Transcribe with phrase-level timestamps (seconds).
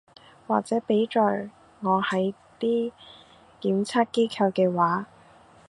[0.47, 1.51] 或者畀在
[1.81, 2.91] 我係啲
[3.61, 5.05] 檢測機構嘅話